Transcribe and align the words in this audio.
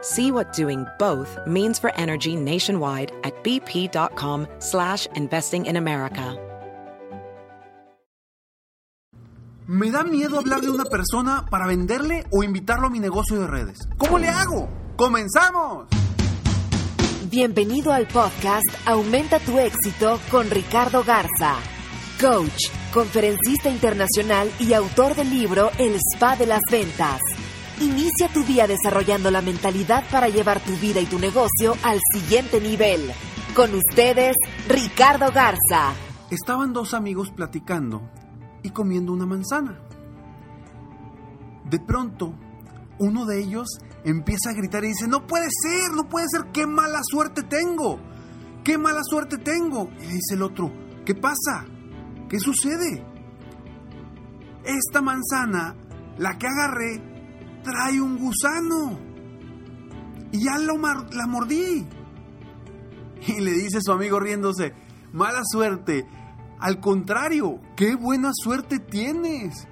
See 0.00 0.30
what 0.30 0.52
doing 0.52 0.86
both 0.98 1.38
means 1.46 1.78
for 1.78 1.92
energy 1.96 2.36
nationwide 2.36 3.10
at 3.24 3.34
bp.com 3.42 4.46
slash 4.58 5.06
investing 5.16 5.66
in 5.66 5.76
America. 5.76 6.36
Me 9.66 9.90
da 9.90 10.02
miedo 10.02 10.38
hablar 10.38 10.62
de 10.62 10.70
una 10.70 10.84
persona 10.84 11.44
para 11.50 11.66
venderle 11.66 12.24
o 12.30 12.42
invitarlo 12.42 12.86
a 12.86 12.90
mi 12.90 13.00
negocio 13.00 13.38
de 13.38 13.46
redes. 13.46 13.78
¿Cómo 13.98 14.18
le 14.18 14.28
hago? 14.28 14.66
¡Comenzamos! 14.96 15.88
Bienvenido 17.30 17.92
al 17.92 18.06
podcast 18.08 18.64
Aumenta 18.86 19.38
tu 19.40 19.58
éxito 19.58 20.18
con 20.30 20.48
Ricardo 20.48 21.04
Garza, 21.04 21.56
coach, 22.18 22.70
conferencista 22.94 23.68
internacional 23.68 24.50
y 24.58 24.72
autor 24.72 25.14
del 25.14 25.28
libro 25.28 25.70
El 25.76 25.96
Spa 25.96 26.36
de 26.36 26.46
las 26.46 26.62
Ventas. 26.70 27.20
Inicia 27.80 28.26
tu 28.34 28.42
día 28.42 28.66
desarrollando 28.66 29.30
la 29.30 29.40
mentalidad 29.40 30.02
para 30.10 30.28
llevar 30.28 30.58
tu 30.58 30.72
vida 30.78 31.00
y 31.00 31.06
tu 31.06 31.20
negocio 31.20 31.76
al 31.84 32.00
siguiente 32.12 32.60
nivel. 32.60 33.12
Con 33.54 33.72
ustedes, 33.72 34.34
Ricardo 34.68 35.30
Garza. 35.30 35.94
Estaban 36.28 36.72
dos 36.72 36.92
amigos 36.92 37.30
platicando 37.30 38.02
y 38.64 38.70
comiendo 38.70 39.12
una 39.12 39.26
manzana. 39.26 39.78
De 41.70 41.78
pronto, 41.78 42.34
uno 42.98 43.26
de 43.26 43.40
ellos 43.40 43.68
empieza 44.02 44.50
a 44.50 44.54
gritar 44.54 44.82
y 44.84 44.88
dice, 44.88 45.06
no 45.06 45.28
puede 45.28 45.46
ser, 45.48 45.92
no 45.94 46.08
puede 46.08 46.26
ser, 46.28 46.50
qué 46.52 46.66
mala 46.66 46.98
suerte 47.04 47.44
tengo, 47.44 48.00
qué 48.64 48.76
mala 48.76 49.02
suerte 49.04 49.38
tengo. 49.38 49.88
Y 50.00 50.06
dice 50.06 50.34
el 50.34 50.42
otro, 50.42 50.72
¿qué 51.04 51.14
pasa? 51.14 51.64
¿Qué 52.28 52.40
sucede? 52.40 53.06
Esta 54.64 55.00
manzana, 55.00 55.76
la 56.18 56.36
que 56.38 56.48
agarré, 56.48 57.07
trae 57.62 58.00
un 58.00 58.18
gusano. 58.18 58.98
Y 60.32 60.44
ya 60.44 60.58
lo 60.58 60.76
la 60.78 61.26
mordí. 61.26 61.86
Y 63.26 63.40
le 63.40 63.52
dice 63.52 63.78
su 63.80 63.92
amigo 63.92 64.20
riéndose, 64.20 64.74
mala 65.12 65.42
suerte. 65.44 66.06
Al 66.60 66.80
contrario, 66.80 67.60
qué 67.76 67.94
buena 67.94 68.30
suerte 68.34 68.78
tienes. 68.78 69.68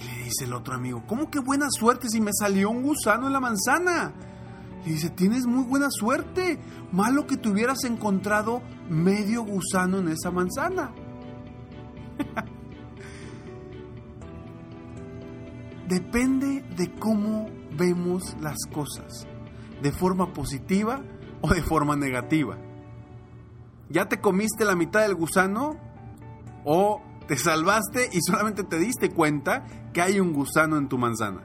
Y 0.00 0.04
le 0.04 0.24
dice 0.24 0.44
el 0.44 0.52
otro 0.52 0.74
amigo, 0.74 1.02
¿cómo 1.06 1.30
que 1.30 1.38
buena 1.38 1.66
suerte 1.70 2.08
si 2.08 2.20
me 2.20 2.32
salió 2.32 2.70
un 2.70 2.82
gusano 2.82 3.26
en 3.26 3.32
la 3.32 3.40
manzana? 3.40 4.12
Y 4.84 4.90
dice, 4.90 5.10
tienes 5.10 5.46
muy 5.46 5.64
buena 5.64 5.88
suerte. 5.90 6.60
Malo 6.92 7.26
que 7.26 7.36
te 7.36 7.48
hubieras 7.48 7.84
encontrado 7.84 8.62
medio 8.88 9.42
gusano 9.42 9.98
en 9.98 10.08
esa 10.08 10.30
manzana. 10.30 10.92
Depende 15.88 16.62
de 16.76 16.92
cómo 16.94 17.48
vemos 17.76 18.36
las 18.40 18.56
cosas, 18.72 19.26
de 19.82 19.92
forma 19.92 20.32
positiva 20.32 21.00
o 21.40 21.48
de 21.48 21.62
forma 21.62 21.94
negativa. 21.94 22.58
¿Ya 23.88 24.08
te 24.08 24.20
comiste 24.20 24.64
la 24.64 24.74
mitad 24.74 25.02
del 25.02 25.14
gusano? 25.14 25.76
¿O 26.64 27.02
te 27.28 27.36
salvaste 27.36 28.08
y 28.12 28.20
solamente 28.20 28.64
te 28.64 28.78
diste 28.78 29.10
cuenta 29.10 29.64
que 29.92 30.02
hay 30.02 30.18
un 30.18 30.32
gusano 30.32 30.76
en 30.76 30.88
tu 30.88 30.98
manzana? 30.98 31.42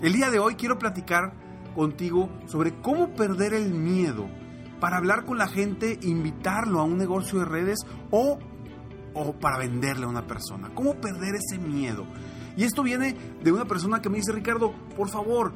El 0.00 0.12
día 0.12 0.30
de 0.30 0.38
hoy 0.38 0.54
quiero 0.54 0.78
platicar 0.78 1.34
contigo 1.74 2.30
sobre 2.46 2.80
cómo 2.80 3.14
perder 3.14 3.54
el 3.54 3.74
miedo 3.74 4.28
para 4.78 4.96
hablar 4.96 5.24
con 5.24 5.36
la 5.36 5.48
gente, 5.48 5.98
invitarlo 6.02 6.80
a 6.80 6.84
un 6.84 6.96
negocio 6.96 7.40
de 7.40 7.44
redes 7.44 7.80
o 8.10 8.38
o 9.14 9.32
para 9.32 9.58
venderle 9.58 10.06
a 10.06 10.08
una 10.08 10.26
persona. 10.26 10.70
¿Cómo 10.74 10.94
perder 10.94 11.34
ese 11.36 11.58
miedo? 11.58 12.06
Y 12.56 12.64
esto 12.64 12.82
viene 12.82 13.16
de 13.42 13.52
una 13.52 13.64
persona 13.64 14.02
que 14.02 14.08
me 14.08 14.18
dice, 14.18 14.32
Ricardo, 14.32 14.72
por 14.96 15.08
favor, 15.08 15.54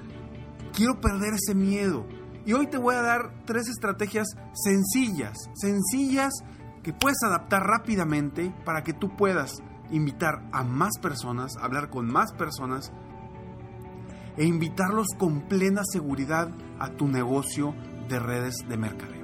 quiero 0.73 1.01
perder 1.01 1.35
ese 1.35 1.55
miedo. 1.55 2.07
Y 2.47 2.53
hoy 2.53 2.67
te 2.67 2.79
voy 2.79 2.95
a 2.95 3.03
dar 3.03 3.33
tres 3.47 3.69
estrategias 3.69 4.29
sencillas, 4.53 5.37
sencillas 5.55 6.33
que 6.83 6.93
puedes 6.93 7.23
adaptar 7.25 7.63
rápidamente 7.63 8.55
para 8.65 8.83
que 8.85 8.93
tú 8.93 9.17
puedas 9.17 9.63
invitar 9.91 10.47
a 10.53 10.63
más 10.63 10.99
personas, 11.01 11.57
hablar 11.61 11.89
con 11.91 12.07
más 12.07 12.33
personas 12.33 12.93
e 14.37 14.45
invitarlos 14.45 15.07
con 15.19 15.43
plena 15.43 15.83
seguridad 15.85 16.51
a 16.79 16.91
tu 16.91 17.09
negocio 17.09 17.75
de 18.09 18.19
redes 18.19 18.57
de 18.69 18.77
mercadeo. 18.77 19.24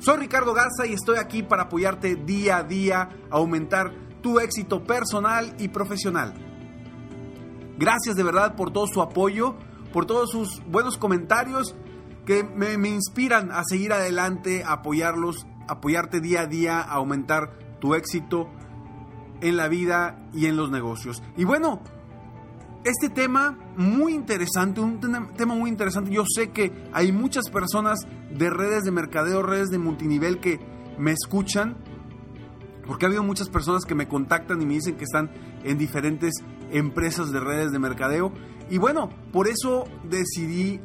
Soy 0.00 0.16
Ricardo 0.16 0.54
Garza 0.54 0.86
y 0.86 0.94
estoy 0.94 1.18
aquí 1.18 1.42
para 1.42 1.64
apoyarte 1.64 2.16
día 2.16 2.56
a 2.56 2.62
día 2.62 3.10
a 3.30 3.36
aumentar 3.36 3.92
tu 4.22 4.40
éxito 4.40 4.82
personal 4.82 5.54
y 5.58 5.68
profesional. 5.68 6.32
Gracias 7.76 8.16
de 8.16 8.22
verdad 8.22 8.56
por 8.56 8.72
todo 8.72 8.86
su 8.86 9.02
apoyo, 9.02 9.56
por 9.92 10.06
todos 10.06 10.30
sus 10.30 10.62
buenos 10.66 10.96
comentarios 10.96 11.76
que 12.24 12.42
me, 12.44 12.72
inspiran 12.88 13.52
a 13.52 13.62
seguir 13.62 13.92
adelante, 13.92 14.64
a 14.64 14.72
apoyarlos, 14.72 15.46
apoyarte 15.68 16.22
día 16.22 16.42
a 16.42 16.46
día, 16.46 16.80
a 16.80 16.92
aumentar 16.92 17.58
tu 17.78 17.94
éxito 17.94 18.48
en 19.42 19.58
la 19.58 19.68
vida 19.68 20.26
y 20.32 20.46
en 20.46 20.56
los 20.56 20.70
negocios. 20.70 21.22
Y 21.36 21.44
bueno, 21.44 21.82
este 22.84 23.10
tema 23.10 23.58
muy 23.76 24.14
interesante, 24.14 24.80
un 24.80 25.00
tema 25.36 25.54
muy 25.54 25.70
interesante. 25.70 26.10
Yo 26.10 26.24
sé 26.26 26.50
que 26.50 26.72
hay 26.92 27.12
muchas 27.12 27.50
personas 27.50 28.00
de 28.30 28.50
redes 28.50 28.84
de 28.84 28.90
mercadeo, 28.90 29.42
redes 29.42 29.68
de 29.68 29.78
multinivel 29.78 30.40
que 30.40 30.58
me 30.98 31.12
escuchan, 31.12 31.76
porque 32.86 33.04
ha 33.04 33.08
habido 33.08 33.22
muchas 33.22 33.48
personas 33.48 33.84
que 33.84 33.94
me 33.94 34.08
contactan 34.08 34.60
y 34.62 34.66
me 34.66 34.74
dicen 34.74 34.96
que 34.96 35.04
están 35.04 35.30
en 35.62 35.78
diferentes 35.78 36.34
empresas 36.70 37.30
de 37.30 37.40
redes 37.40 37.70
de 37.72 37.78
mercadeo. 37.78 38.32
Y 38.70 38.78
bueno, 38.78 39.10
por 39.32 39.46
eso 39.48 39.84
decidí 40.04 40.80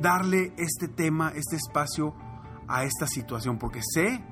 darle 0.00 0.52
este 0.56 0.88
tema, 0.88 1.32
este 1.34 1.56
espacio 1.56 2.14
a 2.68 2.84
esta 2.84 3.06
situación, 3.06 3.58
porque 3.58 3.80
sé, 3.82 4.24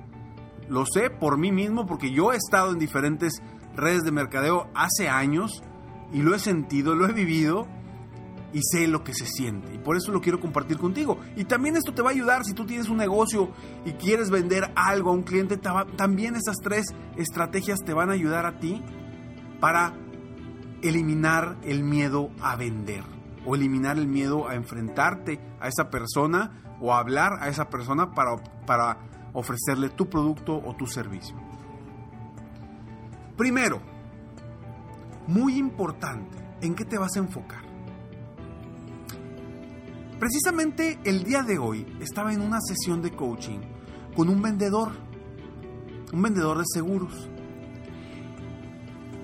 lo 0.69 0.87
sé 0.87 1.11
por 1.11 1.39
mí 1.39 1.53
mismo, 1.53 1.87
porque 1.87 2.11
yo 2.11 2.33
he 2.33 2.37
estado 2.37 2.73
en 2.73 2.79
diferentes 2.79 3.43
redes 3.77 4.03
de 4.03 4.13
mercadeo 4.13 4.69
hace 4.75 5.09
años 5.09 5.63
y 6.13 6.23
lo 6.23 6.35
he 6.35 6.39
sentido, 6.39 6.95
lo 6.95 7.09
he 7.09 7.13
vivido 7.13 7.67
y 8.53 8.61
sé 8.63 8.87
lo 8.87 9.03
que 9.03 9.15
se 9.15 9.27
siente. 9.27 9.75
Y 9.75 9.79
por 9.79 9.97
eso 9.97 10.13
lo 10.13 10.21
quiero 10.21 10.41
compartir 10.41 10.79
contigo. 10.79 11.19
Y 11.37 11.45
también 11.45 11.77
esto 11.77 11.95
te 11.95 12.03
va 12.03 12.11
a 12.11 12.13
ayudar 12.13 12.45
si 12.45 12.53
tú 12.53 12.67
tienes 12.67 12.89
un 12.89 12.99
negocio 12.99 13.51
y 13.85 13.93
quieres 13.93 14.31
vender 14.31 14.71
algo 14.75 15.11
a 15.11 15.15
un 15.15 15.23
cliente. 15.23 15.57
También 15.57 16.37
esas 16.37 16.57
tres 16.59 16.87
estrategias 17.17 17.81
te 17.85 17.95
van 17.95 18.11
a 18.11 18.13
ayudar 18.13 18.47
a 18.47 18.59
ti 18.59 18.83
para 19.61 19.95
eliminar 20.83 21.57
el 21.63 21.85
miedo 21.85 22.31
a 22.43 22.57
vender 22.57 23.05
o 23.45 23.55
eliminar 23.55 23.99
el 23.99 24.07
miedo 24.07 24.49
a 24.49 24.55
enfrentarte 24.55 25.41
a 25.61 25.69
esa 25.69 25.91
persona 25.91 26.77
o 26.81 26.93
a 26.93 26.99
hablar 26.99 27.39
a 27.41 27.49
esa 27.49 27.69
persona 27.71 28.13
para, 28.13 28.37
para 28.67 28.99
ofrecerle 29.33 29.89
tu 29.89 30.09
producto 30.09 30.61
o 30.65 30.77
tu 30.77 30.87
servicio. 30.87 31.37
Primero, 33.37 33.81
muy 35.27 35.57
importante, 35.57 36.39
¿en 36.61 36.75
qué 36.75 36.85
te 36.85 36.99
vas 36.99 37.17
a 37.17 37.21
enfocar? 37.21 37.63
Precisamente 40.19 41.01
el 41.05 41.25
día 41.25 41.43
de 41.43 41.59
hoy 41.59 41.85
estaba 42.01 42.33
en 42.33 42.43
una 42.43 42.61
sesión 42.61 43.03
de 43.03 43.11
coaching 43.11 43.59
con 44.15 44.29
un 44.29 44.41
vendedor, 44.41 44.93
un 46.13 46.23
vendedor 46.23 46.59
de 46.59 46.65
seguros. 46.73 47.29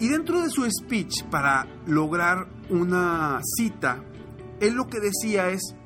Y 0.01 0.09
dentro 0.09 0.41
de 0.41 0.51
su 0.51 0.69
speech 0.69 1.25
para 1.31 1.67
lograr 1.87 2.49
una 2.71 3.41
cita, 3.57 4.03
él 4.61 4.75
lo 4.75 4.89
que 4.89 4.99
decía 4.99 5.51
es, 5.51 5.77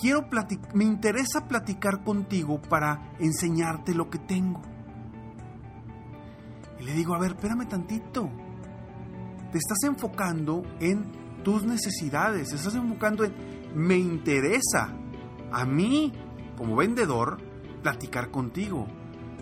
quiero 0.00 0.28
me 0.74 0.84
interesa 0.84 1.46
platicar 1.46 2.02
contigo 2.02 2.60
para 2.60 3.12
enseñarte 3.18 3.94
lo 3.94 4.10
que 4.10 4.18
tengo. 4.18 4.60
Y 6.80 6.84
le 6.84 6.92
digo, 6.92 7.14
a 7.14 7.18
ver, 7.18 7.32
espérame 7.32 7.66
tantito. 7.68 8.30
Te 9.52 9.58
estás 9.58 9.78
enfocando 9.84 10.62
en 10.80 11.42
tus 11.42 11.64
necesidades, 11.64 12.48
te 12.48 12.56
estás 12.56 12.74
enfocando 12.74 13.24
en, 13.24 13.34
me 13.74 13.96
interesa 13.96 14.94
a 15.50 15.64
mí, 15.64 16.12
como 16.56 16.76
vendedor, 16.76 17.38
platicar 17.82 18.30
contigo. 18.30 18.86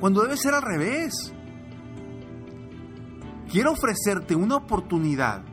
Cuando 0.00 0.22
debe 0.22 0.36
ser 0.36 0.54
al 0.54 0.62
revés. 0.62 1.32
Quiero 3.50 3.72
ofrecerte 3.72 4.34
una 4.34 4.56
oportunidad 4.56 5.44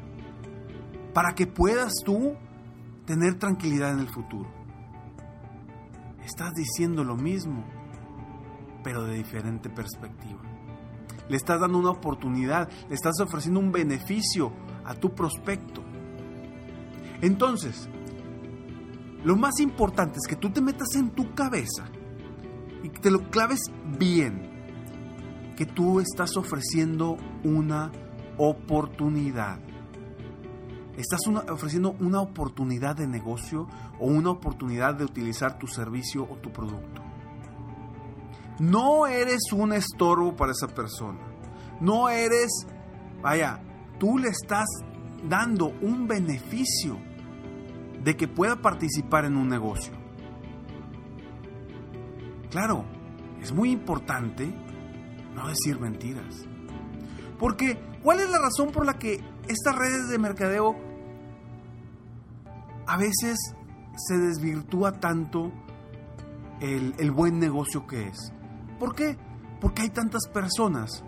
para 1.13 1.33
que 1.36 1.45
puedas 1.45 1.94
tú 2.03 2.36
tener 3.06 3.36
tranquilidad 3.36 3.94
en 3.94 4.00
el 4.00 4.09
futuro. 4.09 4.50
Estás 6.25 6.53
diciendo 6.53 7.03
lo 7.03 7.15
mismo, 7.15 7.63
pero 8.83 9.03
de 9.03 9.15
diferente 9.15 9.69
perspectiva. 9.69 10.41
Le 11.30 11.38
estás 11.38 11.62
dando 11.62 11.78
una 11.80 11.92
oportunidad, 11.92 12.70
le 12.90 12.96
estás 12.96 13.20
ofreciendo 13.20 13.60
un 13.60 13.72
beneficio 13.72 14.52
a 14.84 14.94
tu 14.94 15.14
prospecto. 15.14 15.81
Entonces, 17.22 17.88
lo 19.24 19.38
más 19.38 19.60
importante 19.62 20.18
es 20.22 20.28
que 20.28 20.36
tú 20.36 20.50
te 20.50 20.62
metas 20.62 20.96
en 20.96 21.12
tu 21.12 21.34
cabeza 21.34 21.86
y 22.84 22.90
que 22.90 23.00
te 23.00 23.12
lo 23.12 23.30
claves 23.30 23.62
bien, 23.98 24.52
que 25.56 25.66
tú 25.66 26.02
estás 26.02 26.36
ofreciendo 26.36 27.18
una 27.44 27.92
oportunidad. 28.38 29.60
Estás 30.98 31.22
ofreciendo 31.50 31.96
una 32.00 32.20
oportunidad 32.20 32.96
de 32.96 33.08
negocio 33.08 33.68
o 34.00 34.08
una 34.08 34.31
oportunidad 34.31 34.96
de 34.96 35.06
utilizar 35.06 35.58
tu 35.58 35.68
servicio 35.68 36.24
o 36.30 36.36
tu 36.38 36.52
producto. 36.52 37.02
No 38.59 39.07
eres 39.07 39.51
un 39.51 39.73
estorbo 39.73 40.35
para 40.35 40.51
esa 40.51 40.67
persona. 40.67 41.19
No 41.79 42.09
eres, 42.09 42.65
vaya, 43.21 43.61
tú 44.00 44.17
le 44.17 44.29
estás 44.29 44.67
dando 45.27 45.67
un 45.81 46.07
beneficio 46.07 46.97
de 48.03 48.15
que 48.15 48.27
pueda 48.27 48.61
participar 48.61 49.25
en 49.25 49.38
un 49.38 49.47
negocio. 49.47 49.94
Claro, 52.50 52.85
es 53.41 53.51
muy 53.51 53.71
importante 53.71 54.53
no 55.33 55.47
decir 55.47 55.79
mentiras. 55.79 56.45
Porque, 57.39 57.79
¿cuál 58.03 58.19
es 58.19 58.29
la 58.29 58.39
razón 58.39 58.71
por 58.71 58.85
la 58.85 59.00
que 59.00 59.23
estas 59.47 59.75
redes 59.75 60.07
de 60.09 60.17
mercadeo 60.17 60.75
a 62.85 62.97
veces 62.97 63.38
se 63.95 64.17
desvirtúa 64.17 65.00
tanto 65.00 65.51
el, 66.61 67.11
buen 67.11 67.39
negocio 67.39 67.88
que 67.88 68.07
es? 68.07 68.31
¿Por 68.83 68.95
qué? 68.95 69.18
Porque 69.62 69.83
hay 69.83 69.91
tantas 69.91 70.27
personas 70.27 71.06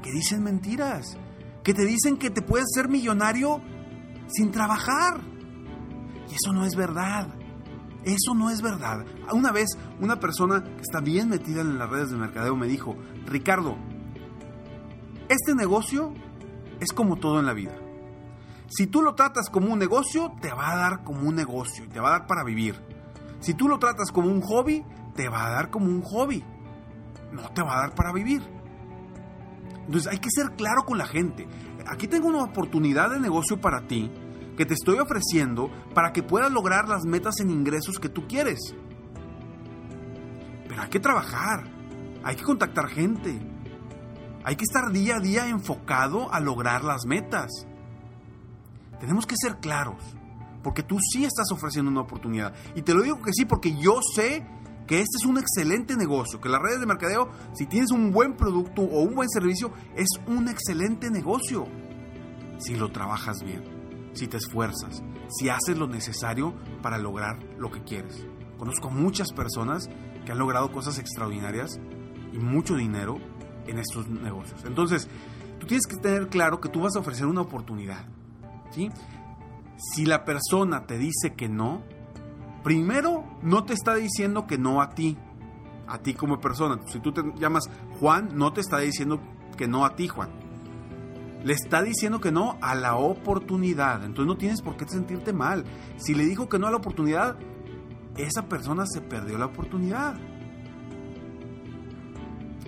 que 0.00 0.12
dicen 0.12 0.44
mentiras, 0.44 1.18
que 1.64 1.74
te 1.74 1.84
dicen 1.84 2.18
que 2.18 2.30
te 2.30 2.40
puedes 2.40 2.66
ser 2.72 2.88
millonario 2.88 3.60
sin 4.28 4.52
trabajar. 4.52 5.20
Y 6.30 6.34
eso 6.34 6.52
no 6.52 6.64
es 6.64 6.76
verdad. 6.76 7.34
Eso 8.04 8.34
no 8.36 8.48
es 8.48 8.62
verdad. 8.62 9.04
Una 9.32 9.50
vez 9.50 9.70
una 9.98 10.20
persona 10.20 10.62
que 10.62 10.82
está 10.82 11.00
bien 11.00 11.30
metida 11.30 11.62
en 11.62 11.78
las 11.78 11.90
redes 11.90 12.10
de 12.10 12.16
mercadeo 12.16 12.54
me 12.54 12.68
dijo, 12.68 12.94
Ricardo, 13.26 13.76
este 15.28 15.56
negocio 15.56 16.14
es 16.78 16.92
como 16.92 17.16
todo 17.16 17.40
en 17.40 17.46
la 17.46 17.54
vida. 17.54 17.74
Si 18.68 18.86
tú 18.86 19.02
lo 19.02 19.16
tratas 19.16 19.50
como 19.50 19.72
un 19.72 19.80
negocio, 19.80 20.32
te 20.40 20.52
va 20.52 20.70
a 20.70 20.76
dar 20.76 21.02
como 21.02 21.28
un 21.28 21.34
negocio 21.34 21.86
y 21.86 21.88
te 21.88 21.98
va 21.98 22.10
a 22.10 22.18
dar 22.20 22.26
para 22.28 22.44
vivir. 22.44 22.76
Si 23.40 23.54
tú 23.54 23.66
lo 23.66 23.80
tratas 23.80 24.12
como 24.12 24.28
un 24.28 24.42
hobby, 24.42 24.84
te 25.20 25.28
va 25.28 25.48
a 25.48 25.50
dar 25.50 25.68
como 25.68 25.84
un 25.84 26.00
hobby. 26.00 26.42
No 27.30 27.50
te 27.50 27.60
va 27.62 27.76
a 27.76 27.80
dar 27.82 27.94
para 27.94 28.10
vivir. 28.10 28.40
Entonces 29.84 30.10
hay 30.10 30.18
que 30.18 30.30
ser 30.30 30.52
claro 30.52 30.84
con 30.86 30.96
la 30.96 31.04
gente. 31.04 31.46
Aquí 31.86 32.08
tengo 32.08 32.28
una 32.28 32.42
oportunidad 32.42 33.10
de 33.10 33.20
negocio 33.20 33.60
para 33.60 33.86
ti 33.86 34.10
que 34.56 34.64
te 34.64 34.72
estoy 34.72 34.98
ofreciendo 34.98 35.70
para 35.94 36.12
que 36.12 36.22
puedas 36.22 36.50
lograr 36.50 36.88
las 36.88 37.04
metas 37.04 37.38
en 37.40 37.50
ingresos 37.50 37.98
que 37.98 38.08
tú 38.08 38.26
quieres. 38.26 38.74
Pero 40.66 40.80
hay 40.80 40.88
que 40.88 41.00
trabajar, 41.00 41.64
hay 42.24 42.36
que 42.36 42.42
contactar 42.42 42.88
gente, 42.88 43.38
hay 44.42 44.56
que 44.56 44.64
estar 44.64 44.90
día 44.90 45.16
a 45.16 45.20
día 45.20 45.48
enfocado 45.48 46.32
a 46.32 46.40
lograr 46.40 46.82
las 46.82 47.04
metas. 47.04 47.50
Tenemos 48.98 49.26
que 49.26 49.34
ser 49.36 49.58
claros, 49.58 50.02
porque 50.62 50.82
tú 50.82 50.96
sí 51.12 51.26
estás 51.26 51.52
ofreciendo 51.52 51.90
una 51.90 52.00
oportunidad. 52.00 52.54
Y 52.74 52.80
te 52.80 52.94
lo 52.94 53.02
digo 53.02 53.20
que 53.20 53.34
sí, 53.34 53.44
porque 53.44 53.76
yo 53.76 53.98
sé 54.14 54.46
que 54.86 55.00
este 55.00 55.18
es 55.18 55.24
un 55.24 55.38
excelente 55.38 55.96
negocio, 55.96 56.40
que 56.40 56.48
las 56.48 56.60
redes 56.60 56.80
de 56.80 56.86
mercadeo, 56.86 57.30
si 57.54 57.66
tienes 57.66 57.90
un 57.90 58.10
buen 58.10 58.36
producto 58.36 58.82
o 58.82 59.02
un 59.02 59.14
buen 59.14 59.28
servicio, 59.28 59.72
es 59.96 60.08
un 60.26 60.48
excelente 60.48 61.10
negocio. 61.10 61.66
Si 62.58 62.74
lo 62.74 62.90
trabajas 62.90 63.42
bien, 63.42 63.62
si 64.12 64.26
te 64.26 64.36
esfuerzas, 64.36 65.02
si 65.28 65.48
haces 65.48 65.78
lo 65.78 65.86
necesario 65.86 66.54
para 66.82 66.98
lograr 66.98 67.38
lo 67.58 67.70
que 67.70 67.82
quieres. 67.82 68.26
Conozco 68.58 68.90
muchas 68.90 69.32
personas 69.32 69.88
que 70.24 70.32
han 70.32 70.38
logrado 70.38 70.70
cosas 70.72 70.98
extraordinarias 70.98 71.80
y 72.32 72.38
mucho 72.38 72.76
dinero 72.76 73.18
en 73.66 73.78
estos 73.78 74.08
negocios. 74.08 74.62
Entonces, 74.64 75.08
tú 75.58 75.66
tienes 75.66 75.86
que 75.86 75.96
tener 75.96 76.28
claro 76.28 76.60
que 76.60 76.68
tú 76.68 76.80
vas 76.80 76.96
a 76.96 77.00
ofrecer 77.00 77.26
una 77.26 77.42
oportunidad. 77.42 78.04
¿sí? 78.70 78.90
Si 79.76 80.04
la 80.04 80.24
persona 80.24 80.86
te 80.86 80.98
dice 80.98 81.34
que 81.36 81.48
no, 81.48 81.82
primero 82.62 83.24
no 83.42 83.64
te 83.64 83.72
está 83.72 83.94
diciendo 83.94 84.46
que 84.46 84.58
no 84.58 84.80
a 84.80 84.90
ti, 84.90 85.16
a 85.86 85.98
ti 85.98 86.14
como 86.14 86.40
persona. 86.40 86.80
Si 86.86 87.00
tú 87.00 87.12
te 87.12 87.22
llamas 87.36 87.64
Juan, 87.98 88.30
no 88.34 88.52
te 88.52 88.60
está 88.60 88.78
diciendo 88.78 89.20
que 89.56 89.66
no 89.66 89.84
a 89.84 89.96
ti, 89.96 90.08
Juan. 90.08 90.30
Le 91.42 91.54
está 91.54 91.82
diciendo 91.82 92.20
que 92.20 92.32
no 92.32 92.58
a 92.60 92.74
la 92.74 92.96
oportunidad. 92.96 94.04
Entonces 94.04 94.26
no 94.26 94.36
tienes 94.36 94.60
por 94.62 94.76
qué 94.76 94.86
sentirte 94.86 95.32
mal. 95.32 95.64
Si 95.96 96.14
le 96.14 96.24
dijo 96.24 96.48
que 96.48 96.58
no 96.58 96.66
a 96.66 96.70
la 96.70 96.76
oportunidad, 96.76 97.36
esa 98.16 98.48
persona 98.48 98.84
se 98.86 99.00
perdió 99.00 99.38
la 99.38 99.46
oportunidad. 99.46 100.16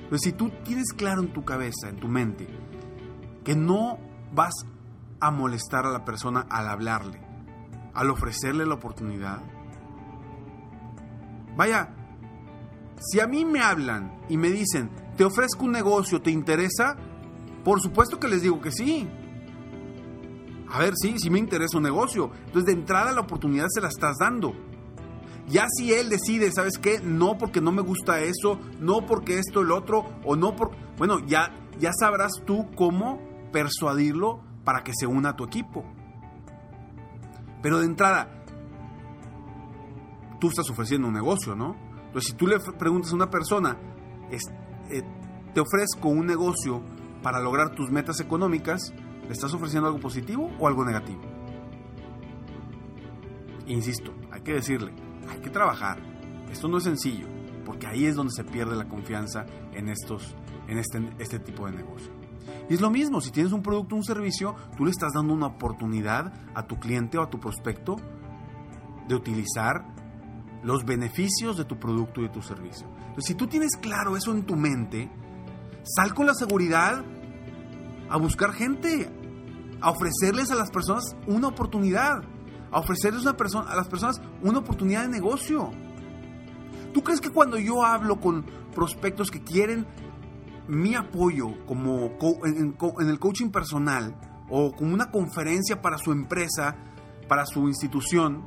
Pero 0.08 0.18
si 0.18 0.32
tú 0.32 0.50
tienes 0.64 0.92
claro 0.92 1.22
en 1.22 1.32
tu 1.32 1.44
cabeza, 1.44 1.88
en 1.88 1.96
tu 1.96 2.08
mente, 2.08 2.46
que 3.44 3.56
no 3.56 3.98
vas 4.32 4.54
a 5.20 5.30
molestar 5.30 5.86
a 5.86 5.90
la 5.90 6.04
persona 6.04 6.46
al 6.50 6.68
hablarle, 6.68 7.20
al 7.94 8.10
ofrecerle 8.10 8.66
la 8.66 8.74
oportunidad, 8.74 9.42
vaya, 11.56 11.94
si 13.00 13.20
a 13.20 13.26
mí 13.26 13.44
me 13.44 13.60
hablan 13.60 14.20
y 14.28 14.36
me 14.36 14.50
dicen, 14.50 14.90
te 15.16 15.24
ofrezco 15.24 15.64
un 15.64 15.72
negocio, 15.72 16.20
¿te 16.22 16.30
interesa? 16.30 16.96
Por 17.64 17.80
supuesto 17.80 18.18
que 18.18 18.28
les 18.28 18.42
digo 18.42 18.60
que 18.60 18.70
sí. 18.70 19.08
A 20.70 20.78
ver, 20.78 20.94
sí, 20.96 21.16
sí 21.18 21.28
me 21.28 21.38
interesa 21.38 21.76
un 21.76 21.82
negocio. 21.82 22.30
Entonces, 22.46 22.64
de 22.64 22.72
entrada 22.72 23.12
la 23.12 23.20
oportunidad 23.20 23.66
se 23.68 23.80
la 23.80 23.88
estás 23.88 24.16
dando. 24.18 24.54
Ya 25.48 25.66
si 25.68 25.92
él 25.92 26.08
decide, 26.08 26.50
¿sabes 26.52 26.78
qué? 26.78 27.00
No 27.00 27.36
porque 27.36 27.60
no 27.60 27.72
me 27.72 27.82
gusta 27.82 28.20
eso, 28.20 28.58
no 28.80 29.04
porque 29.04 29.38
esto, 29.38 29.60
el 29.60 29.70
otro, 29.70 30.06
o 30.24 30.36
no 30.36 30.56
por... 30.56 30.70
Bueno, 30.96 31.18
ya, 31.26 31.52
ya 31.78 31.90
sabrás 31.92 32.32
tú 32.46 32.70
cómo 32.74 33.20
persuadirlo 33.52 34.40
para 34.64 34.82
que 34.82 34.92
se 34.94 35.06
una 35.06 35.30
a 35.30 35.36
tu 35.36 35.44
equipo. 35.44 35.84
Pero 37.60 37.80
de 37.80 37.86
entrada, 37.86 38.41
tú 40.42 40.48
estás 40.48 40.68
ofreciendo 40.70 41.06
un 41.06 41.14
negocio, 41.14 41.54
¿no? 41.54 41.76
Entonces, 42.06 42.32
si 42.32 42.36
tú 42.36 42.48
le 42.48 42.58
preguntas 42.58 43.12
a 43.12 43.14
una 43.14 43.30
persona, 43.30 43.78
eh, 44.28 45.02
te 45.54 45.60
ofrezco 45.60 46.08
un 46.08 46.26
negocio 46.26 46.82
para 47.22 47.38
lograr 47.38 47.76
tus 47.76 47.92
metas 47.92 48.18
económicas, 48.18 48.92
¿le 49.22 49.32
estás 49.32 49.54
ofreciendo 49.54 49.86
algo 49.86 50.00
positivo 50.00 50.50
o 50.58 50.66
algo 50.66 50.84
negativo? 50.84 51.20
Insisto, 53.68 54.12
hay 54.32 54.40
que 54.40 54.54
decirle, 54.54 54.92
hay 55.30 55.38
que 55.38 55.48
trabajar. 55.48 56.02
Esto 56.50 56.66
no 56.66 56.78
es 56.78 56.82
sencillo, 56.82 57.28
porque 57.64 57.86
ahí 57.86 58.06
es 58.06 58.16
donde 58.16 58.32
se 58.32 58.42
pierde 58.42 58.74
la 58.74 58.88
confianza 58.88 59.46
en, 59.72 59.88
estos, 59.88 60.34
en 60.66 60.78
este, 60.78 61.08
este 61.20 61.38
tipo 61.38 61.66
de 61.66 61.76
negocio. 61.76 62.10
Y 62.68 62.74
es 62.74 62.80
lo 62.80 62.90
mismo, 62.90 63.20
si 63.20 63.30
tienes 63.30 63.52
un 63.52 63.62
producto 63.62 63.94
o 63.94 63.98
un 63.98 64.04
servicio, 64.04 64.56
tú 64.76 64.86
le 64.86 64.90
estás 64.90 65.12
dando 65.12 65.34
una 65.34 65.46
oportunidad 65.46 66.32
a 66.52 66.66
tu 66.66 66.80
cliente 66.80 67.16
o 67.16 67.22
a 67.22 67.30
tu 67.30 67.38
prospecto 67.38 67.94
de 69.06 69.14
utilizar 69.14 70.01
los 70.62 70.84
beneficios 70.84 71.56
de 71.56 71.64
tu 71.64 71.78
producto 71.78 72.20
y 72.20 72.24
de 72.24 72.30
tu 72.30 72.42
servicio. 72.42 72.86
Entonces, 72.98 73.24
si 73.26 73.34
tú 73.34 73.46
tienes 73.46 73.76
claro 73.76 74.16
eso 74.16 74.32
en 74.32 74.44
tu 74.44 74.56
mente, 74.56 75.10
sal 75.82 76.14
con 76.14 76.26
la 76.26 76.34
seguridad 76.34 77.04
a 78.08 78.16
buscar 78.16 78.52
gente, 78.52 79.10
a 79.80 79.90
ofrecerles 79.90 80.50
a 80.50 80.54
las 80.54 80.70
personas 80.70 81.16
una 81.26 81.48
oportunidad 81.48 82.22
a 82.72 82.80
ofrecerles 82.80 83.26
a 83.26 83.76
las 83.76 83.88
personas 83.88 84.20
una 84.42 84.58
oportunidad 84.58 85.02
de 85.02 85.08
negocio. 85.08 85.70
¿Tú 86.92 87.02
crees 87.04 87.20
que 87.20 87.30
cuando 87.30 87.58
yo 87.58 87.84
hablo 87.84 88.18
con 88.20 88.44
prospectos 88.74 89.30
que 89.30 89.42
quieren 89.42 89.86
mi 90.68 90.94
apoyo 90.94 91.64
como 91.66 92.12
en, 92.44 92.76
en 93.00 93.08
el 93.08 93.18
coaching 93.18 93.50
personal 93.50 94.16
o 94.48 94.72
como 94.72 94.94
una 94.94 95.10
conferencia 95.10 95.80
para 95.80 95.98
su 95.98 96.12
empresa, 96.12 96.76
para 97.28 97.44
su 97.46 97.68
institución, 97.68 98.44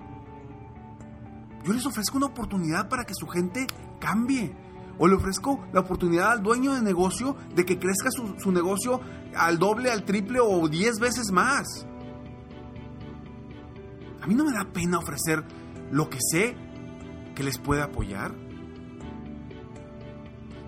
yo 1.65 1.73
les 1.73 1.85
ofrezco 1.85 2.17
una 2.17 2.27
oportunidad 2.27 2.87
para 2.89 3.05
que 3.05 3.13
su 3.15 3.27
gente 3.27 3.65
cambie. 3.99 4.55
O 4.97 5.07
le 5.07 5.15
ofrezco 5.15 5.65
la 5.73 5.81
oportunidad 5.81 6.31
al 6.31 6.43
dueño 6.43 6.73
de 6.73 6.81
negocio 6.81 7.35
de 7.53 7.65
que 7.65 7.79
crezca 7.79 8.11
su, 8.11 8.35
su 8.39 8.51
negocio 8.51 9.01
al 9.35 9.59
doble, 9.59 9.91
al 9.91 10.05
triple 10.05 10.39
o 10.39 10.67
diez 10.69 10.99
veces 10.99 11.31
más. 11.31 11.85
A 14.21 14.27
mí 14.27 14.35
no 14.35 14.45
me 14.45 14.53
da 14.53 14.65
pena 14.71 14.99
ofrecer 14.99 15.43
lo 15.91 16.09
que 16.09 16.19
sé 16.21 16.55
que 17.33 17.43
les 17.43 17.57
puede 17.57 17.81
apoyar. 17.81 18.33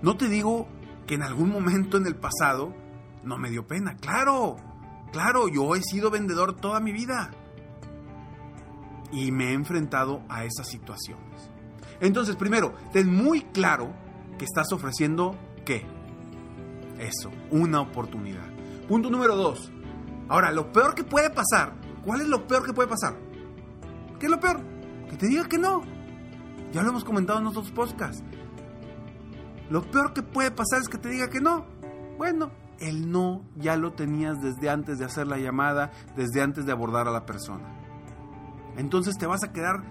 No 0.01 0.18
te 0.18 0.27
digo 0.27 0.68
que 1.06 1.16
en 1.16 1.24
algún 1.24 1.50
momento 1.50 1.98
en 1.98 2.06
el 2.08 2.16
pasado 2.16 2.75
no 3.24 3.38
me 3.38 3.50
dio 3.50 3.68
pena. 3.68 3.96
Claro, 3.98 4.58
claro, 5.12 5.48
yo 5.48 5.75
he 5.75 5.82
sido 5.82 6.10
vendedor 6.10 6.56
toda 6.56 6.80
mi 6.80 6.92
vida. 6.92 7.32
Y 9.11 9.31
me 9.31 9.49
he 9.49 9.53
enfrentado 9.53 10.21
a 10.29 10.43
esas 10.43 10.67
situaciones. 10.67 11.49
Entonces, 11.99 12.35
primero, 12.35 12.73
ten 12.91 13.13
muy 13.13 13.41
claro 13.41 13.93
que 14.37 14.45
estás 14.45 14.71
ofreciendo 14.71 15.35
qué. 15.65 15.85
Eso, 16.99 17.31
una 17.51 17.81
oportunidad. 17.81 18.45
Punto 18.87 19.09
número 19.09 19.35
dos. 19.35 19.71
Ahora, 20.29 20.51
lo 20.51 20.71
peor 20.71 20.93
que 20.93 21.03
puede 21.03 21.29
pasar, 21.29 21.73
¿cuál 22.03 22.21
es 22.21 22.27
lo 22.27 22.47
peor 22.47 22.65
que 22.65 22.73
puede 22.73 22.89
pasar? 22.89 23.15
¿Qué 24.19 24.25
es 24.25 24.31
lo 24.31 24.39
peor? 24.39 24.59
Que 25.09 25.15
te 25.15 25.27
diga 25.27 25.47
que 25.47 25.57
no. 25.57 25.81
Ya 26.71 26.81
lo 26.81 26.89
hemos 26.89 27.03
comentado 27.03 27.39
en 27.39 27.47
otros 27.47 27.71
podcasts. 27.71 28.23
Lo 29.69 29.81
peor 29.89 30.13
que 30.13 30.23
puede 30.23 30.51
pasar 30.51 30.81
es 30.81 30.89
que 30.89 30.97
te 30.97 31.09
diga 31.09 31.29
que 31.29 31.41
no. 31.41 31.65
Bueno, 32.17 32.51
el 32.79 33.11
no 33.11 33.43
ya 33.55 33.75
lo 33.75 33.93
tenías 33.93 34.41
desde 34.41 34.69
antes 34.69 34.99
de 34.99 35.05
hacer 35.05 35.27
la 35.27 35.37
llamada, 35.37 35.91
desde 36.15 36.41
antes 36.41 36.65
de 36.65 36.71
abordar 36.71 37.07
a 37.07 37.11
la 37.11 37.25
persona. 37.25 37.87
Entonces 38.77 39.17
te 39.17 39.25
vas 39.25 39.43
a 39.43 39.51
quedar 39.51 39.84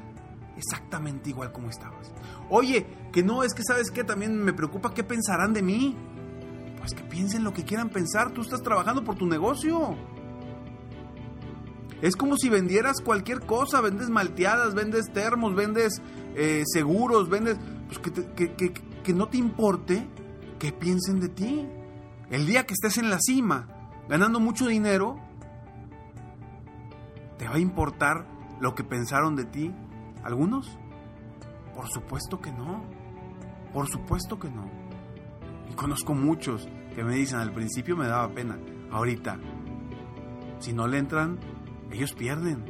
exactamente 0.56 1.30
igual 1.30 1.52
como 1.52 1.68
estabas. 1.68 2.12
Oye, 2.48 2.86
que 3.12 3.22
no, 3.22 3.42
es 3.42 3.52
que 3.52 3.62
sabes 3.62 3.90
que 3.90 4.04
también 4.04 4.42
me 4.42 4.52
preocupa 4.52 4.94
qué 4.94 5.04
pensarán 5.04 5.52
de 5.52 5.62
mí. 5.62 5.96
Pues 6.78 6.94
que 6.94 7.02
piensen 7.02 7.44
lo 7.44 7.52
que 7.52 7.64
quieran 7.64 7.90
pensar, 7.90 8.30
tú 8.30 8.42
estás 8.42 8.62
trabajando 8.62 9.04
por 9.04 9.16
tu 9.16 9.26
negocio. 9.26 9.96
Es 12.00 12.14
como 12.14 12.36
si 12.36 12.48
vendieras 12.48 13.00
cualquier 13.00 13.40
cosa, 13.40 13.80
vendes 13.80 14.10
malteadas, 14.10 14.74
vendes 14.74 15.12
termos, 15.12 15.54
vendes 15.54 16.00
eh, 16.34 16.62
seguros, 16.66 17.28
vendes... 17.28 17.56
Pues 17.86 17.98
que, 17.98 18.54
que, 18.54 18.72
que 18.72 19.12
no 19.12 19.28
te 19.28 19.38
importe 19.38 20.06
que 20.58 20.72
piensen 20.72 21.20
de 21.20 21.28
ti. 21.28 21.68
El 22.30 22.46
día 22.46 22.66
que 22.66 22.74
estés 22.74 22.98
en 22.98 23.08
la 23.08 23.18
cima, 23.20 23.68
ganando 24.08 24.40
mucho 24.40 24.66
dinero, 24.66 25.16
¿te 27.38 27.46
va 27.48 27.54
a 27.54 27.58
importar 27.60 28.35
lo 28.60 28.74
que 28.74 28.84
pensaron 28.84 29.36
de 29.36 29.44
ti 29.44 29.74
algunos? 30.24 30.78
Por 31.74 31.88
supuesto 31.88 32.40
que 32.40 32.52
no. 32.52 32.84
Por 33.72 33.88
supuesto 33.88 34.38
que 34.38 34.50
no. 34.50 34.70
Y 35.70 35.74
conozco 35.74 36.14
muchos 36.14 36.68
que 36.94 37.04
me 37.04 37.14
dicen 37.16 37.38
al 37.38 37.52
principio 37.52 37.96
me 37.96 38.06
daba 38.06 38.32
pena. 38.32 38.58
Ahorita, 38.90 39.38
si 40.58 40.72
no 40.72 40.86
le 40.86 40.98
entran, 40.98 41.38
ellos 41.90 42.12
pierden. 42.14 42.64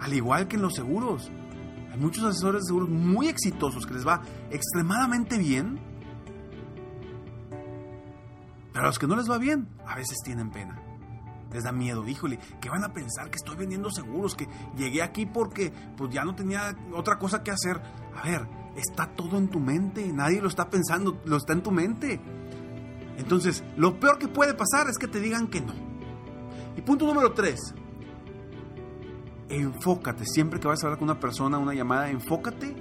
Al 0.00 0.12
igual 0.12 0.48
que 0.48 0.56
en 0.56 0.62
los 0.62 0.74
seguros. 0.74 1.30
Hay 1.92 1.98
muchos 1.98 2.24
asesores 2.24 2.62
de 2.62 2.66
seguros 2.66 2.88
muy 2.88 3.28
exitosos 3.28 3.86
que 3.86 3.94
les 3.94 4.06
va 4.06 4.20
extremadamente 4.50 5.38
bien. 5.38 5.78
Pero 8.72 8.84
a 8.84 8.88
los 8.88 8.98
que 8.98 9.06
no 9.06 9.16
les 9.16 9.30
va 9.30 9.38
bien, 9.38 9.68
a 9.86 9.96
veces 9.96 10.18
tienen 10.24 10.50
pena. 10.50 10.82
Les 11.56 11.64
da 11.64 11.72
miedo, 11.72 12.06
híjole, 12.06 12.38
que 12.60 12.68
van 12.68 12.84
a 12.84 12.92
pensar 12.92 13.30
que 13.30 13.36
estoy 13.36 13.56
vendiendo 13.56 13.90
seguros, 13.90 14.34
que 14.34 14.46
llegué 14.76 15.02
aquí 15.02 15.24
porque 15.24 15.72
pues 15.96 16.10
ya 16.12 16.22
no 16.22 16.34
tenía 16.34 16.76
otra 16.92 17.18
cosa 17.18 17.42
que 17.42 17.50
hacer. 17.50 17.80
A 18.14 18.28
ver, 18.28 18.46
está 18.76 19.06
todo 19.06 19.38
en 19.38 19.48
tu 19.48 19.58
mente, 19.58 20.12
nadie 20.12 20.42
lo 20.42 20.48
está 20.48 20.68
pensando, 20.68 21.18
lo 21.24 21.38
está 21.38 21.54
en 21.54 21.62
tu 21.62 21.70
mente. 21.70 22.20
Entonces, 23.16 23.64
lo 23.74 23.98
peor 23.98 24.18
que 24.18 24.28
puede 24.28 24.52
pasar 24.52 24.90
es 24.90 24.98
que 24.98 25.08
te 25.08 25.18
digan 25.18 25.46
que 25.46 25.62
no. 25.62 25.72
Y 26.76 26.82
punto 26.82 27.06
número 27.06 27.32
tres, 27.32 27.74
enfócate, 29.48 30.26
siempre 30.26 30.60
que 30.60 30.68
vas 30.68 30.84
a 30.84 30.88
hablar 30.88 30.98
con 30.98 31.08
una 31.08 31.18
persona, 31.18 31.56
una 31.56 31.72
llamada, 31.72 32.10
enfócate 32.10 32.76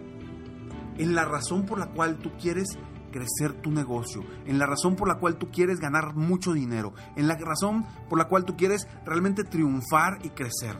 en 0.97 1.15
la 1.15 1.23
razón 1.23 1.65
por 1.65 1.79
la 1.79 1.87
cual 1.87 2.17
tú 2.17 2.33
quieres 2.37 2.77
crecer 3.15 3.53
tu 3.61 3.71
negocio, 3.71 4.25
en 4.45 4.59
la 4.59 4.65
razón 4.65 4.97
por 4.97 5.07
la 5.07 5.19
cual 5.19 5.37
tú 5.37 5.49
quieres 5.49 5.79
ganar 5.79 6.15
mucho 6.15 6.51
dinero, 6.51 6.93
en 7.15 7.29
la 7.29 7.37
razón 7.37 7.85
por 8.09 8.17
la 8.17 8.27
cual 8.27 8.43
tú 8.43 8.57
quieres 8.57 8.89
realmente 9.05 9.45
triunfar 9.45 10.19
y 10.21 10.31
crecer. 10.31 10.75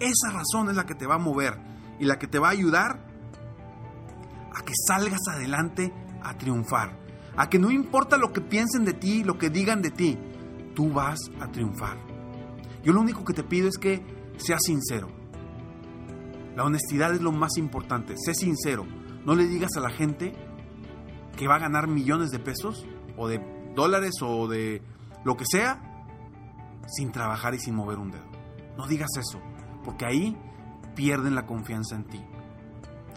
Esa 0.00 0.32
razón 0.32 0.70
es 0.70 0.74
la 0.74 0.86
que 0.86 0.96
te 0.96 1.06
va 1.06 1.14
a 1.14 1.18
mover 1.18 1.56
y 2.00 2.04
la 2.04 2.18
que 2.18 2.26
te 2.26 2.40
va 2.40 2.48
a 2.48 2.50
ayudar 2.50 3.06
a 4.52 4.64
que 4.64 4.72
salgas 4.88 5.20
adelante 5.32 5.94
a 6.20 6.36
triunfar, 6.36 6.98
a 7.36 7.48
que 7.48 7.60
no 7.60 7.70
importa 7.70 8.16
lo 8.16 8.32
que 8.32 8.40
piensen 8.40 8.84
de 8.84 8.94
ti, 8.94 9.22
lo 9.22 9.38
que 9.38 9.48
digan 9.48 9.80
de 9.80 9.92
ti, 9.92 10.18
tú 10.74 10.92
vas 10.92 11.20
a 11.40 11.46
triunfar. 11.46 11.96
Yo 12.82 12.92
lo 12.92 13.00
único 13.00 13.24
que 13.24 13.34
te 13.34 13.44
pido 13.44 13.68
es 13.68 13.78
que 13.78 14.02
seas 14.38 14.62
sincero. 14.64 15.10
La 16.56 16.64
honestidad 16.64 17.14
es 17.14 17.20
lo 17.20 17.30
más 17.30 17.56
importante. 17.56 18.14
Sé 18.16 18.34
sincero. 18.34 18.84
No 19.24 19.36
le 19.36 19.46
digas 19.46 19.76
a 19.76 19.80
la 19.80 19.90
gente 19.90 20.34
que 21.38 21.46
va 21.46 21.54
a 21.54 21.60
ganar 21.60 21.86
millones 21.86 22.30
de 22.30 22.40
pesos 22.40 22.84
o 23.16 23.28
de 23.28 23.40
dólares 23.74 24.14
o 24.20 24.48
de 24.48 24.82
lo 25.24 25.36
que 25.36 25.44
sea 25.48 26.04
sin 26.88 27.12
trabajar 27.12 27.54
y 27.54 27.60
sin 27.60 27.76
mover 27.76 27.98
un 27.98 28.10
dedo. 28.10 28.26
No 28.76 28.88
digas 28.88 29.10
eso, 29.16 29.38
porque 29.84 30.04
ahí 30.04 30.36
pierden 30.96 31.36
la 31.36 31.46
confianza 31.46 31.94
en 31.94 32.04
ti. 32.04 32.20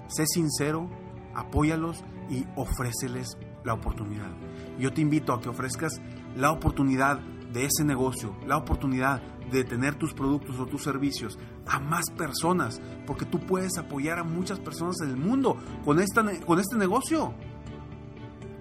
Sé 0.08 0.26
sincero, 0.28 0.88
apóyalos 1.34 2.04
y 2.30 2.46
ofréceles 2.56 3.38
la 3.64 3.74
oportunidad. 3.74 4.30
Yo 4.78 4.94
te 4.94 5.02
invito 5.02 5.34
a 5.34 5.42
que 5.42 5.50
ofrezcas 5.50 6.00
la 6.36 6.52
oportunidad 6.52 7.20
de 7.20 7.66
ese 7.66 7.84
negocio, 7.84 8.36
la 8.46 8.58
oportunidad 8.58 9.22
de 9.52 9.64
tener 9.64 9.96
tus 9.96 10.14
productos 10.14 10.60
o 10.60 10.68
tus 10.68 10.84
servicios 10.84 11.40
a 11.68 11.80
más 11.80 12.06
personas, 12.16 12.80
porque 13.06 13.26
tú 13.26 13.40
puedes 13.40 13.78
apoyar 13.78 14.20
a 14.20 14.24
muchas 14.24 14.60
personas 14.60 14.98
en 15.02 15.10
el 15.10 15.18
mundo 15.18 15.58
con, 15.84 16.00
esta, 16.00 16.24
con 16.46 16.60
este 16.60 16.78
negocio. 16.78 17.34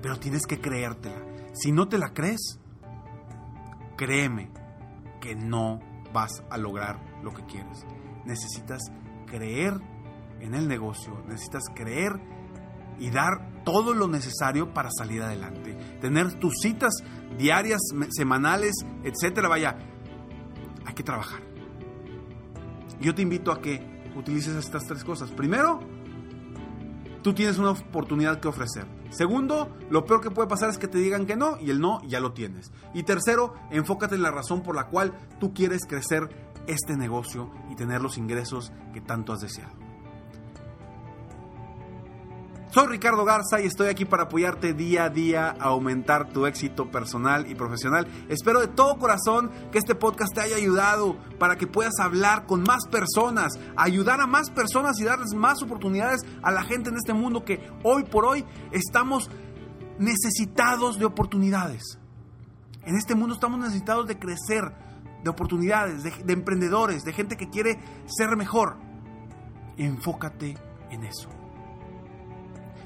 Pero 0.03 0.19
tienes 0.19 0.47
que 0.47 0.61
creértela. 0.61 1.21
Si 1.53 1.73
no 1.73 1.89
te 1.89 1.99
la 1.99 2.13
crees, 2.13 2.59
créeme 3.97 4.51
que 5.21 5.35
no 5.35 5.81
vas 6.13 6.43
a 6.51 6.57
lograr 6.57 7.01
lo 7.23 7.33
que 7.33 7.45
quieres. 7.45 7.85
Necesitas 8.25 8.81
creer 9.27 9.75
en 10.41 10.55
el 10.55 10.69
negocio, 10.69 11.23
necesitas 11.29 11.65
creer 11.75 12.13
y 12.99 13.11
dar 13.11 13.63
todo 13.65 13.95
lo 13.95 14.09
necesario 14.09 14.73
para 14.73 14.91
salir 14.91 15.23
adelante. 15.23 15.75
Tener 16.01 16.35
tus 16.35 16.55
citas 16.61 16.93
diarias, 17.39 17.81
semanales, 18.11 18.75
etcétera. 19.05 19.49
Vaya, 19.49 19.77
hay 20.85 20.95
que 20.95 21.03
trabajar. 21.03 21.41
Yo 23.01 23.15
te 23.15 23.23
invito 23.23 23.53
a 23.53 23.61
que 23.61 24.03
utilices 24.15 24.55
estas 24.57 24.85
tres 24.87 25.05
cosas. 25.05 25.31
Primero, 25.31 25.81
tú 27.23 27.35
tienes 27.35 27.59
una 27.59 27.71
oportunidad 27.71 28.41
que 28.41 28.49
ofrecer. 28.49 28.87
Segundo, 29.11 29.77
lo 29.91 30.05
peor 30.05 30.21
que 30.21 30.31
puede 30.31 30.49
pasar 30.49 30.71
es 30.71 30.79
que 30.79 30.89
te 30.89 30.99
digan 30.99 31.27
que 31.27 31.37
no 31.37 31.59
y 31.61 31.71
el 31.71 31.81
no 31.81 32.01
ya 32.07 32.21
lo 32.21 32.33
tienes. 32.33 32.73
Y 32.95 33.03
tercero, 33.03 33.55
enfócate 33.71 34.15
en 34.15 34.23
la 34.23 34.31
razón 34.31 34.63
por 34.63 34.75
la 34.75 34.87
cual 34.87 35.13
tú 35.39 35.53
quieres 35.53 35.83
crecer 35.87 36.29
este 36.67 36.97
negocio 36.97 37.51
y 37.71 37.77
tener 37.77 38.01
los 38.01 38.19
ingresos 38.19 38.73
que 38.93 39.01
tanto 39.01 39.33
has 39.33 39.41
deseado. 39.41 39.90
Soy 42.73 42.87
Ricardo 42.87 43.25
Garza 43.25 43.61
y 43.61 43.67
estoy 43.67 43.89
aquí 43.89 44.05
para 44.05 44.25
apoyarte 44.25 44.75
día 44.75 45.07
a 45.07 45.11
día 45.11 45.57
a 45.59 45.71
aumentar 45.71 46.29
tu 46.29 46.47
éxito 46.47 46.89
personal 46.89 47.51
y 47.51 47.57
profesional. 47.57 48.07
Espero 48.29 48.61
de 48.61 48.69
todo 48.69 48.97
corazón 48.97 49.51
que 49.73 49.79
este 49.79 49.97
podcast 49.97 50.33
te 50.33 50.41
haya 50.41 50.55
ayudado 50.55 51.17
para 51.41 51.57
que 51.57 51.67
puedas 51.67 51.95
hablar 51.99 52.47
con 52.47 52.63
más 52.63 52.87
personas, 52.87 53.55
ayudar 53.75 54.21
a 54.21 54.29
más 54.29 54.51
personas 54.51 55.01
y 55.01 55.05
darles 55.05 55.35
más 55.35 55.61
oportunidades 55.65 56.21
a 56.45 56.53
la 56.53 56.63
gente 56.63 56.91
en 56.91 56.97
este 56.97 57.13
mundo 57.13 57.45
que 57.45 57.61
hoy 57.83 58.05
por 58.05 58.25
hoy 58.25 58.45
estamos 58.71 59.29
necesitados 59.99 60.97
de 61.01 61.07
oportunidades. 61.07 61.99
En 62.85 62.95
este 62.95 63.17
mundo 63.17 63.35
estamos 63.35 63.59
necesitados 63.59 64.07
de 64.07 64.17
crecer, 64.17 64.73
de 65.25 65.29
oportunidades, 65.29 66.05
de, 66.05 66.13
de 66.13 66.33
emprendedores, 66.33 67.03
de 67.03 67.13
gente 67.15 67.37
que 67.37 67.51
quiere 67.51 67.81
ser 68.07 68.37
mejor. 68.37 68.77
Enfócate 69.77 70.57
en 70.91 71.03
eso. 71.03 71.40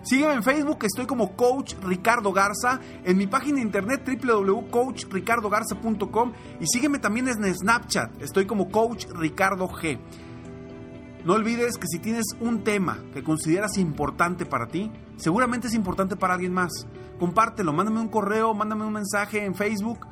Sígueme 0.05 0.35
en 0.35 0.43
Facebook, 0.43 0.81
estoy 0.83 1.07
como 1.07 1.35
Coach 1.35 1.77
Ricardo 1.83 2.31
Garza, 2.31 2.79
en 3.05 3.17
mi 3.17 3.27
página 3.27 3.57
de 3.57 3.63
internet 3.63 4.07
www.coachricardogarza.com 4.07 6.33
y 6.61 6.67
sígueme 6.67 6.99
también 6.99 7.27
en 7.29 7.55
Snapchat, 7.55 8.21
estoy 8.21 8.45
como 8.45 8.71
Coach 8.71 9.07
Ricardo 9.15 9.67
G. 9.67 9.99
No 11.25 11.33
olvides 11.33 11.79
que 11.79 11.87
si 11.87 12.01
tienes 12.01 12.27
un 12.39 12.65
tema 12.65 12.99
que 13.15 13.25
consideras 13.25 13.79
importante 13.79 14.45
para 14.45 14.67
ti, 14.67 14.93
seguramente 15.17 15.69
es 15.69 15.75
importante 15.75 16.17
para 16.17 16.35
alguien 16.35 16.53
más. 16.53 16.87
Compártelo, 17.19 17.73
mándame 17.73 18.01
un 18.01 18.09
correo, 18.09 18.53
mándame 18.53 18.85
un 18.85 18.93
mensaje 18.93 19.43
en 19.43 19.55
Facebook 19.55 20.07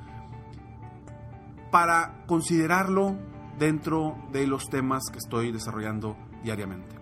para 1.71 2.25
considerarlo 2.27 3.19
dentro 3.59 4.17
de 4.33 4.47
los 4.47 4.71
temas 4.71 5.03
que 5.13 5.19
estoy 5.19 5.53
desarrollando 5.53 6.17
diariamente. 6.43 7.02